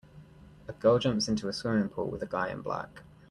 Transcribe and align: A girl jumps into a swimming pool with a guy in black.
A 0.67 0.73
girl 0.73 0.97
jumps 0.97 1.27
into 1.27 1.47
a 1.47 1.53
swimming 1.53 1.87
pool 1.87 2.09
with 2.09 2.23
a 2.23 2.25
guy 2.25 2.49
in 2.49 2.61
black. 2.63 3.03